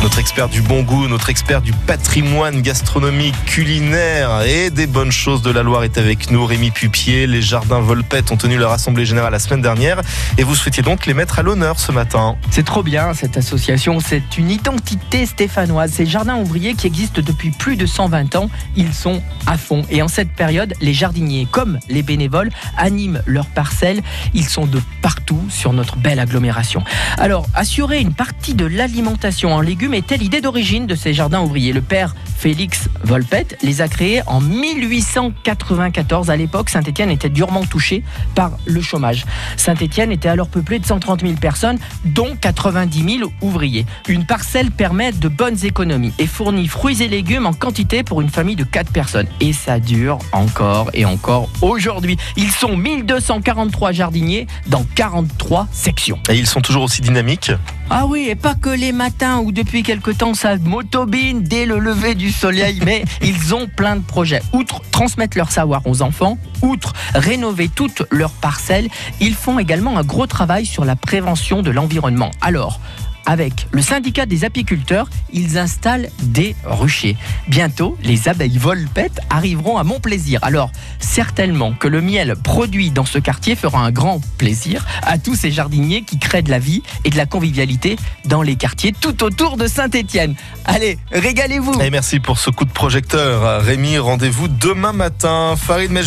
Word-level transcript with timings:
Notre 0.00 0.20
expert 0.20 0.48
du 0.48 0.62
bon 0.62 0.84
goût, 0.84 1.08
notre 1.08 1.28
expert 1.28 1.60
du 1.60 1.72
patrimoine 1.72 2.62
gastronomique, 2.62 3.34
culinaire 3.46 4.42
et 4.42 4.70
des 4.70 4.86
bonnes 4.86 5.10
choses 5.10 5.42
de 5.42 5.50
la 5.50 5.64
Loire 5.64 5.82
est 5.82 5.98
avec 5.98 6.30
nous. 6.30 6.46
Rémi 6.46 6.70
Pupier, 6.70 7.26
les 7.26 7.42
jardins 7.42 7.80
Volpette 7.80 8.30
ont 8.30 8.36
tenu 8.36 8.58
leur 8.58 8.70
assemblée 8.70 9.04
générale 9.04 9.32
la 9.32 9.40
semaine 9.40 9.60
dernière 9.60 10.00
et 10.38 10.44
vous 10.44 10.54
souhaitiez 10.54 10.84
donc 10.84 11.06
les 11.06 11.14
mettre 11.14 11.40
à 11.40 11.42
l'honneur 11.42 11.80
ce 11.80 11.90
matin. 11.90 12.36
C'est 12.52 12.64
trop 12.64 12.84
bien 12.84 13.12
cette 13.12 13.36
association, 13.36 13.98
c'est 13.98 14.38
une 14.38 14.52
identité 14.52 15.26
stéphanoise. 15.26 15.90
Ces 15.90 16.06
jardins 16.06 16.36
ouvriers 16.36 16.74
qui 16.74 16.86
existent 16.86 17.20
depuis 17.20 17.50
plus 17.50 17.74
de 17.76 17.84
120 17.84 18.36
ans, 18.36 18.50
ils 18.76 18.94
sont 18.94 19.20
à 19.46 19.58
fond. 19.58 19.82
Et 19.90 20.00
en 20.00 20.08
cette 20.08 20.30
période, 20.30 20.74
les 20.80 20.94
jardiniers 20.94 21.48
comme 21.50 21.80
les 21.88 22.04
bénévoles 22.04 22.50
animent 22.76 23.20
leurs 23.26 23.46
parcelles. 23.46 24.02
Ils 24.32 24.48
sont 24.48 24.66
de 24.66 24.80
partout 25.02 25.42
sur 25.50 25.72
notre 25.72 25.96
belle 25.96 26.20
agglomération. 26.20 26.84
Alors, 27.18 27.46
assurer 27.54 28.00
une 28.00 28.14
partie 28.14 28.54
de 28.54 28.64
l'alimentation 28.64 29.52
en 29.52 29.60
légumes 29.60 29.87
était 29.94 30.16
l'idée 30.16 30.40
d'origine 30.40 30.86
de 30.86 30.94
ces 30.94 31.12
jardins 31.12 31.42
ouvriers. 31.42 31.72
Le 31.72 31.82
père 31.82 32.14
Félix 32.38 32.88
Volpette 33.02 33.58
les 33.62 33.80
a 33.80 33.88
créés 33.88 34.22
en 34.28 34.40
1894. 34.40 36.30
À 36.30 36.36
l'époque, 36.36 36.70
Saint-Étienne 36.70 37.10
était 37.10 37.28
durement 37.28 37.64
touché 37.64 38.04
par 38.36 38.52
le 38.64 38.80
chômage. 38.80 39.24
Saint-Étienne 39.56 40.12
était 40.12 40.28
alors 40.28 40.48
peuplé 40.48 40.78
de 40.78 40.86
130 40.86 41.22
000 41.22 41.32
personnes, 41.34 41.78
dont 42.04 42.36
90 42.40 43.18
000 43.18 43.32
ouvriers. 43.42 43.86
Une 44.06 44.24
parcelle 44.24 44.70
permet 44.70 45.10
de 45.10 45.26
bonnes 45.28 45.64
économies 45.64 46.12
et 46.20 46.28
fournit 46.28 46.68
fruits 46.68 47.02
et 47.02 47.08
légumes 47.08 47.46
en 47.46 47.52
quantité 47.52 48.04
pour 48.04 48.20
une 48.20 48.30
famille 48.30 48.56
de 48.56 48.64
4 48.64 48.92
personnes. 48.92 49.26
Et 49.40 49.52
ça 49.52 49.80
dure 49.80 50.18
encore 50.30 50.90
et 50.94 51.04
encore 51.04 51.48
aujourd'hui. 51.60 52.18
Ils 52.36 52.52
sont 52.52 52.76
1243 52.76 53.90
jardiniers 53.90 54.46
dans 54.68 54.86
43 54.94 55.66
sections. 55.72 56.20
Et 56.30 56.36
ils 56.36 56.46
sont 56.46 56.60
toujours 56.60 56.84
aussi 56.84 57.02
dynamiques? 57.02 57.50
Ah 57.90 58.04
oui, 58.06 58.26
et 58.28 58.34
pas 58.34 58.54
que 58.54 58.68
les 58.68 58.92
matins 58.92 59.38
où 59.38 59.50
depuis 59.50 59.82
quelque 59.82 60.10
temps 60.10 60.34
ça 60.34 60.56
motobine 60.58 61.42
dès 61.42 61.64
le 61.64 61.78
lever 61.78 62.14
du 62.14 62.27
soleil, 62.32 62.80
mais 62.84 63.04
ils 63.22 63.54
ont 63.54 63.66
plein 63.66 63.96
de 63.96 64.04
projets. 64.04 64.42
Outre 64.52 64.80
transmettre 64.90 65.36
leur 65.36 65.50
savoir 65.50 65.82
aux 65.86 66.02
enfants, 66.02 66.38
outre 66.62 66.92
rénover 67.14 67.68
toutes 67.68 68.02
leurs 68.10 68.32
parcelles, 68.32 68.88
ils 69.20 69.34
font 69.34 69.58
également 69.58 69.98
un 69.98 70.04
gros 70.04 70.26
travail 70.26 70.66
sur 70.66 70.84
la 70.84 70.96
prévention 70.96 71.62
de 71.62 71.70
l'environnement. 71.70 72.30
Alors, 72.40 72.80
avec 73.28 73.66
le 73.72 73.82
syndicat 73.82 74.24
des 74.24 74.44
apiculteurs, 74.44 75.08
ils 75.34 75.58
installent 75.58 76.08
des 76.22 76.56
ruchers. 76.64 77.16
Bientôt, 77.46 77.96
les 78.02 78.26
abeilles 78.26 78.56
volpettes 78.56 79.20
arriveront 79.28 79.76
à 79.76 79.84
mon 79.84 80.00
plaisir. 80.00 80.40
Alors, 80.42 80.72
certainement 80.98 81.74
que 81.74 81.88
le 81.88 82.00
miel 82.00 82.34
produit 82.42 82.90
dans 82.90 83.04
ce 83.04 83.18
quartier 83.18 83.54
fera 83.54 83.80
un 83.80 83.90
grand 83.90 84.20
plaisir 84.38 84.86
à 85.02 85.18
tous 85.18 85.34
ces 85.34 85.50
jardiniers 85.50 86.02
qui 86.02 86.18
créent 86.18 86.42
de 86.42 86.50
la 86.50 86.58
vie 86.58 86.82
et 87.04 87.10
de 87.10 87.18
la 87.18 87.26
convivialité 87.26 87.96
dans 88.24 88.40
les 88.40 88.56
quartiers 88.56 88.94
tout 88.98 89.22
autour 89.22 89.58
de 89.58 89.66
Saint-Étienne. 89.66 90.34
Allez, 90.64 90.98
régalez-vous 91.12 91.78
merci 91.90 92.20
pour 92.20 92.38
ce 92.38 92.48
coup 92.48 92.64
de 92.64 92.70
projecteur. 92.70 93.62
Rémi, 93.62 93.98
rendez-vous 93.98 94.48
demain 94.48 94.94
matin. 94.94 95.54
Farid 95.56 95.90